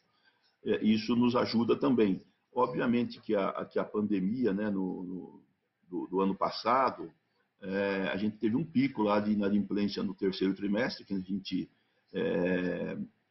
[0.65, 2.21] É, isso nos ajuda também.
[2.53, 5.41] Obviamente que a, que a pandemia, né, no, no
[5.89, 7.09] do, do, ano passado,
[7.61, 11.69] é, a gente teve um pico lá de inadimplência no terceiro trimestre, que a gente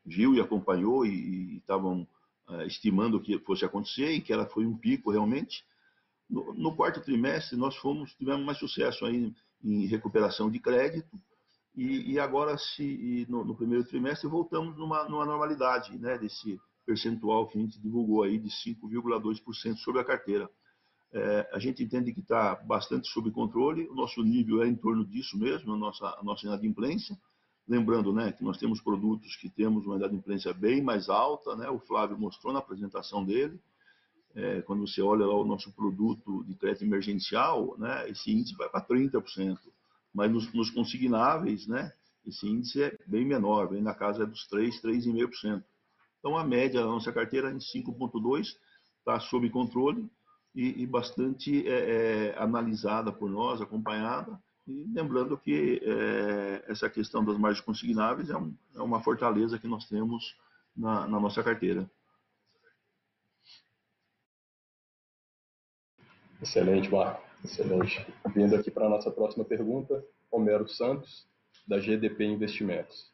[0.09, 2.07] viu e acompanhou e estavam
[2.49, 5.65] é, estimando que fosse acontecer e que ela foi um pico realmente.
[6.29, 11.19] No, no quarto trimestre, nós fomos, tivemos mais sucesso aí em recuperação de crédito,
[11.79, 17.47] e, e agora, se, no, no, primeiro trimestre, voltamos numa, numa normalidade né, desse percentual
[17.47, 20.51] que a gente divulgou aí de 5,2% sobre a carteira.
[21.13, 25.07] É, a gente entende que está bastante sob controle, o nosso nível é em torno
[25.07, 27.17] disso mesmo, a nossa, a nossa inadimplência.
[27.69, 31.79] Lembrando né, que nós temos produtos que temos uma inadimplência bem mais alta, né, o
[31.79, 33.61] Flávio mostrou na apresentação dele.
[34.35, 38.69] É, quando você olha lá o nosso produto de crédito emergencial, né, esse índice vai
[38.69, 39.59] para 30%
[40.19, 41.93] mas nos, nos consignáveis, né,
[42.27, 45.63] esse índice é bem menor, vem na casa dos 3, 3,5%.
[46.19, 48.45] Então, a média da nossa carteira em 5,2%
[48.99, 50.11] está sob controle
[50.55, 54.39] e, e bastante é, é, analisada por nós, acompanhada.
[54.69, 59.67] E lembrando que é, essa questão das margens consignáveis é, um, é, uma fortaleza que
[59.67, 60.37] nós temos
[60.77, 61.91] na, na nossa carteira.
[66.43, 67.27] Excelente, Marco.
[67.43, 68.07] Excelente.
[68.35, 71.27] Vindo aqui para a nossa próxima pergunta, Homero Santos,
[71.67, 73.11] da GDP Investimentos.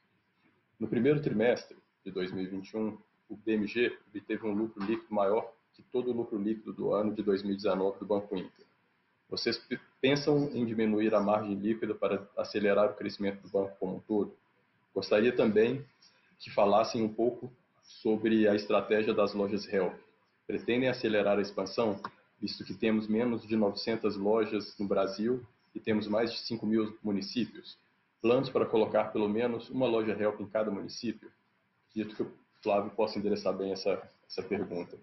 [0.78, 2.98] No primeiro trimestre de 2021,
[3.28, 7.22] o BMG obteve um lucro líquido maior que todo o lucro líquido do ano de
[7.22, 8.66] 2019 do Banco Inter.
[9.36, 9.60] Vocês
[10.00, 14.32] pensam em diminuir a margem líquida para acelerar o crescimento do banco como um todo?
[14.94, 15.84] Gostaria também
[16.38, 19.92] que falassem um pouco sobre a estratégia das lojas Help.
[20.46, 22.00] Pretendem acelerar a expansão
[22.40, 26.96] visto que temos menos de 900 lojas no Brasil e temos mais de 5 mil
[27.02, 27.76] municípios.
[28.22, 31.28] planos para colocar pelo menos uma loja Help em cada município?
[31.92, 32.32] Dito que o
[32.62, 34.96] Flávio possa endereçar bem essa, essa pergunta.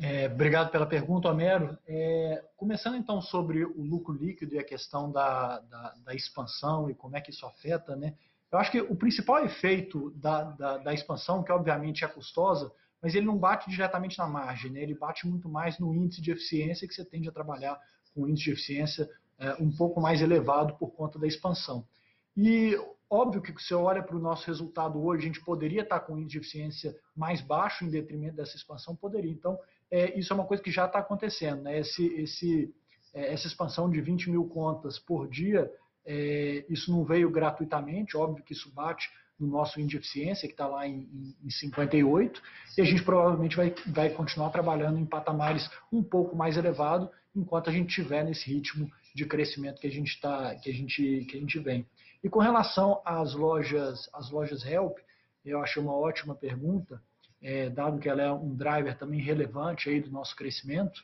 [0.00, 1.76] É, obrigado pela pergunta, Homero.
[1.86, 6.94] É, começando então sobre o lucro líquido e a questão da, da, da, expansão e
[6.94, 8.14] como é que isso afeta, né?
[8.50, 12.72] Eu acho que o principal efeito da, da, da, expansão, que obviamente é custosa,
[13.02, 14.80] mas ele não bate diretamente na margem, né?
[14.80, 17.78] ele bate muito mais no índice de eficiência que você tende a trabalhar
[18.14, 21.84] com índice de eficiência é, um pouco mais elevado por conta da expansão.
[22.36, 22.74] E
[23.10, 26.30] óbvio que você olha para o nosso resultado hoje, a gente poderia estar com índice
[26.30, 29.30] de eficiência mais baixo em detrimento dessa expansão, poderia.
[29.30, 29.58] Então,
[29.90, 31.62] é, isso é uma coisa que já está acontecendo.
[31.62, 31.78] Né?
[31.78, 32.74] Esse, esse,
[33.14, 35.70] é, essa expansão de 20 mil contas por dia,
[36.04, 39.08] é, isso não veio gratuitamente, óbvio que isso bate
[39.38, 41.08] no nosso índice de eficiência, que está lá em,
[41.44, 42.42] em, 58,
[42.76, 47.70] e a gente provavelmente vai, vai continuar trabalhando em patamares um pouco mais elevados, enquanto
[47.70, 51.36] a gente estiver nesse ritmo de crescimento que a gente, tá, que a gente, que
[51.36, 51.86] a gente vem.
[52.22, 54.98] E com relação às lojas, às lojas Help,
[55.44, 57.00] eu achei uma ótima pergunta
[57.40, 61.00] é, dado que ela é um driver também relevante aí do nosso crescimento.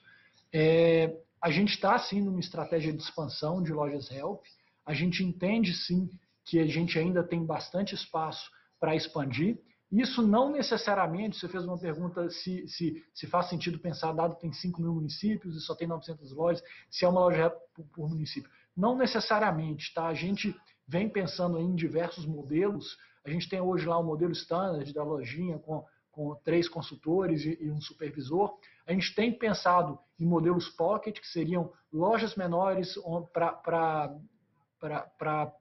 [0.53, 4.43] É, a gente está, sim, numa estratégia de expansão de lojas Help.
[4.87, 6.09] A gente entende, sim,
[6.45, 9.59] que a gente ainda tem bastante espaço para expandir.
[9.91, 14.41] Isso não necessariamente, você fez uma pergunta se, se, se faz sentido pensar, dado que
[14.41, 18.09] tem 5 mil municípios e só tem 900 lojas, se é uma loja por, por
[18.09, 18.51] município.
[18.77, 20.07] Não necessariamente, tá?
[20.07, 20.55] A gente
[20.87, 22.97] vem pensando em diversos modelos.
[23.25, 27.71] A gente tem hoje lá o modelo standard da lojinha com com três consultores e,
[27.71, 28.57] um supervisor.
[28.87, 32.95] A gente tem pensado em modelos pocket, que seriam lojas menores
[33.33, 34.11] para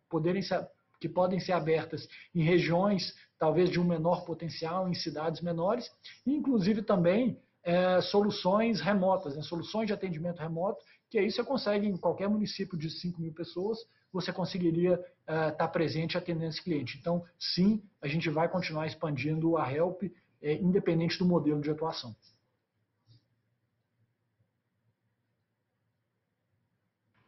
[0.10, 0.68] poderem ser,
[1.00, 5.92] que podem ser abertas em regiões talvez de um menor potencial, em cidades menores,
[6.26, 11.88] e inclusive também é, soluções remotas, né, soluções de atendimento remoto, que aí você consegue
[11.88, 13.80] em qualquer município de 5 mil pessoas,
[14.14, 16.98] você conseguiria estar é, tá presente atendendo esse cliente.
[17.00, 20.04] Então, sim, a gente vai continuar expandindo a Help
[20.44, 22.14] é, independente do modelo de atuação.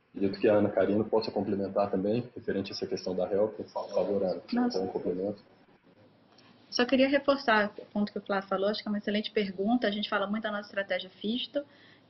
[0.10, 3.58] Acredito que a Ana Karina possa complementar também, referente a essa questão da HELP.
[3.58, 4.80] Por favor, Ana, Nossa.
[4.80, 5.42] um complemento.
[6.70, 9.88] Só queria reforçar o ponto que o Flávio falou, acho que é uma excelente pergunta.
[9.88, 11.64] A gente fala muito da nossa estratégia FISTO,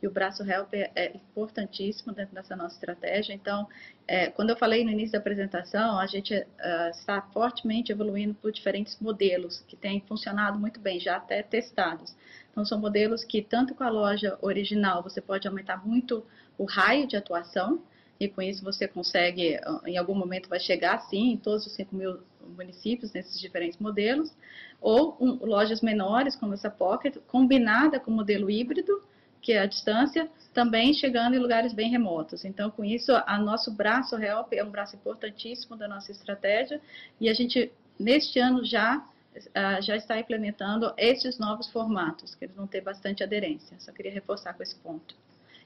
[0.08, 3.34] o braço help é, é importantíssimo dentro dessa nossa estratégia.
[3.34, 3.68] Então,
[4.08, 8.52] é, quando eu falei no início da apresentação, a gente uh, está fortemente evoluindo por
[8.52, 12.16] diferentes modelos que têm funcionado muito bem, já até testados.
[12.52, 16.26] Então, são modelos que, tanto com a loja original, você pode aumentar muito
[16.58, 17.82] o raio de atuação,
[18.20, 21.94] e com isso você consegue, em algum momento vai chegar, sim, em todos os 5
[21.94, 22.20] mil
[22.56, 24.32] municípios, nesses diferentes modelos,
[24.80, 29.04] ou um, lojas menores, como essa Pocket, combinada com o modelo híbrido,
[29.46, 32.44] que é a distância, também chegando em lugares bem remotos.
[32.44, 36.82] Então, com isso, a nosso braço Help é um braço importantíssimo da nossa estratégia
[37.22, 42.56] e a gente, neste ano, já, uh, já está implementando esses novos formatos, que eles
[42.56, 43.78] vão ter bastante aderência.
[43.80, 45.16] Só queria reforçar com esse ponto.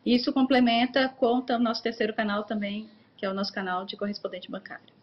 [0.05, 4.51] Isso complementa com o nosso terceiro canal também, que é o nosso canal de correspondente
[4.51, 4.93] bancário.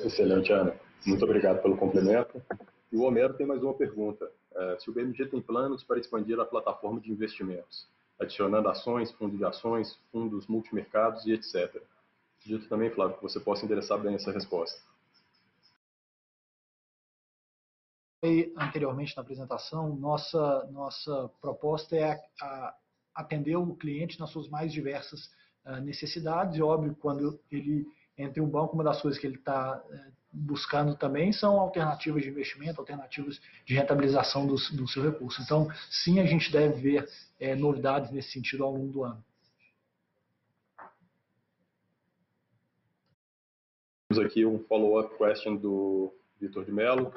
[0.00, 0.74] Excelente, Ana.
[1.06, 2.42] Muito obrigado pelo complemento.
[2.90, 4.28] E o Homero tem mais uma pergunta.
[4.54, 7.88] É, se o BMG tem planos para expandir a plataforma de investimentos,
[8.18, 11.82] adicionando ações, fundos de ações, fundos multimercados e etc.
[12.44, 14.80] Dito também, Flávio, que você possa endereçar bem essa resposta.
[18.56, 22.76] Anteriormente na apresentação, nossa, nossa proposta é a, a
[23.14, 25.30] atender o cliente nas suas mais diversas
[25.64, 26.56] uh, necessidades.
[26.56, 27.86] E óbvio, quando ele
[28.18, 32.22] entra em um banco, uma das coisas que ele está uh, buscando também são alternativas
[32.22, 35.42] de investimento, alternativas de rentabilização do, do seu recurso.
[35.42, 37.08] Então, sim, a gente deve ver
[37.38, 39.24] é, novidades nesse sentido ao longo do ano.
[44.08, 47.14] Temos aqui um follow-up question do Vitor de Mello.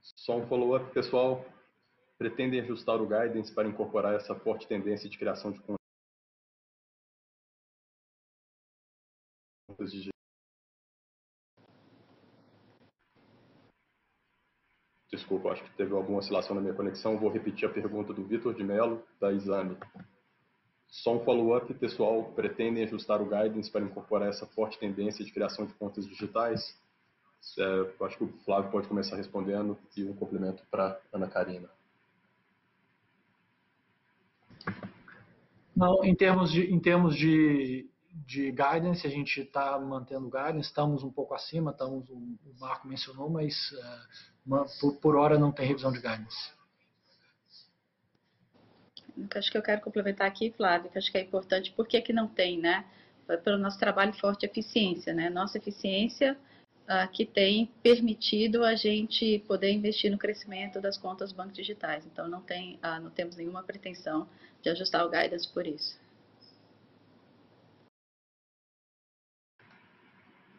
[0.00, 1.44] Só um follow-up, pessoal.
[2.18, 5.78] Pretendem ajustar o guidance para incorporar essa forte tendência de criação de contas
[9.92, 10.17] digitais?
[15.28, 17.18] Desculpa, acho que teve alguma oscilação na minha conexão.
[17.18, 19.76] Vou repetir a pergunta do Vitor de Mello, da Exame.
[20.86, 22.32] Só um follow-up, pessoal.
[22.34, 26.74] Pretendem ajustar o guidance para incorporar essa forte tendência de criação de contas digitais?
[27.58, 31.68] É, acho que o Flávio pode começar respondendo e um complemento para Ana Karina.
[35.76, 37.86] Não, em termos de, em termos de,
[38.26, 43.30] de guidance, a gente está mantendo guidance, estamos um pouco acima, estamos, o Marco mencionou,
[43.30, 46.52] mas uh, por, por hora não tem revisão de guidance.
[49.34, 52.12] acho que eu quero complementar aqui, Flávio, que acho que é importante, por que, que
[52.12, 52.84] não tem, né?
[53.44, 55.28] Pelo nosso trabalho forte eficiência, né?
[55.28, 56.36] Nossa eficiência
[56.88, 62.06] uh, que tem permitido a gente poder investir no crescimento das contas bancos digitais.
[62.06, 64.26] Então, não, tem, uh, não temos nenhuma pretensão
[64.62, 65.98] de ajustar o guidance por isso.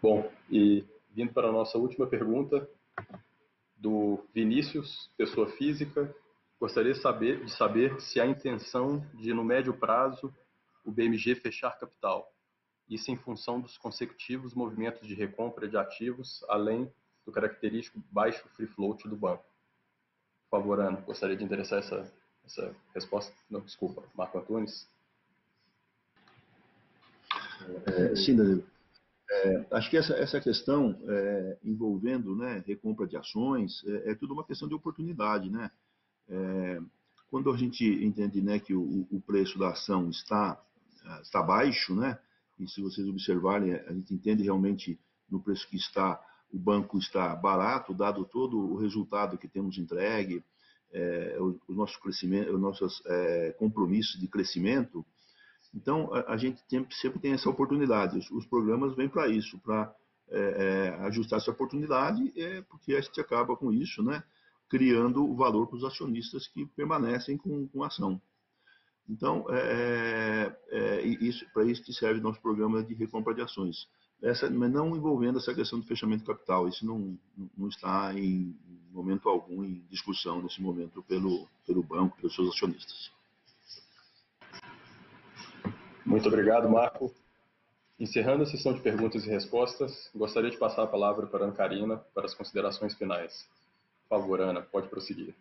[0.02, 2.70] Bom, e vindo para a nossa última pergunta,
[3.76, 6.14] do Vinícius, pessoa física,
[6.60, 10.34] gostaria de saber, de saber se há intenção de, no médio prazo,
[10.86, 12.34] o BMG fechar capital.
[12.90, 16.92] Isso em função dos consecutivos movimentos de recompra de ativos, além
[17.26, 19.44] do característico baixo free float do banco.
[20.50, 22.12] Por favor, Ana, gostaria de interessar essa,
[22.46, 23.34] essa resposta.
[23.50, 24.88] Não, desculpa, Marco Antunes.
[27.86, 28.79] É, sim, Danilo.
[29.32, 34.34] É, acho que essa, essa questão é, envolvendo né, recompra de ações é, é, tudo
[34.34, 35.50] uma questão de oportunidade.
[35.52, 35.70] Né?
[36.28, 36.82] É,
[37.30, 40.60] quando a gente entende né, que o, o, preço da ação está,
[41.22, 42.18] está baixo, né,
[42.60, 45.00] e se vocês observarem, a gente entende realmente
[45.30, 46.20] no preço que está,
[46.52, 50.44] o banco está barato, dado todo o resultado que temos entregue,
[50.92, 51.38] é,
[52.02, 55.06] crescimento, os nossos é, compromissos de crescimento,
[55.74, 58.18] então, a, a gente tem, sempre tem essa oportunidade.
[58.18, 59.94] Os, os programas vêm para isso, para
[60.30, 64.24] é, é, ajustar essa oportunidade, é, porque a gente acaba com isso, né,
[64.70, 68.22] criando valor para os acionistas que permanecem com, com a ação.
[69.08, 73.88] Então, é, é, é isso, para isso que serve nosso programa de recompra de ações.
[74.22, 76.68] Essa, mas não envolvendo essa questão do fechamento de capital.
[76.68, 77.18] Isso não,
[77.58, 78.56] não está em
[78.92, 83.12] momento algum em discussão nesse momento pelo, pelo banco, pelos seus acionistas.
[86.10, 87.14] Muito obrigado, Marco.
[88.00, 91.56] Encerrando a sessão de perguntas e respostas, gostaria de passar a palavra para a Ana
[91.56, 93.48] Karina para as considerações finais.
[94.08, 95.36] Por favor, Ana, pode prosseguir.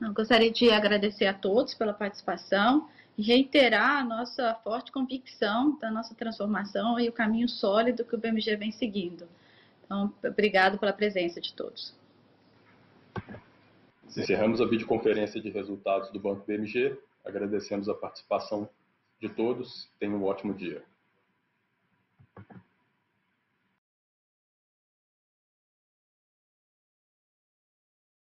[0.00, 2.88] Eu gostaria de agradecer a todos pela participação
[3.18, 8.18] e reiterar a nossa forte convicção da nossa transformação e o caminho sólido que o
[8.18, 9.26] BMG vem seguindo.
[9.84, 11.92] Então, obrigado pela presença de todos.
[14.16, 16.96] Encerramos a videoconferência de resultados do Banco BMG.
[17.24, 18.68] Agradecemos a participação
[19.22, 19.90] de todos.
[19.98, 20.84] Tenham um ótimo dia.